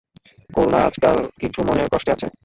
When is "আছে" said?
2.15-2.27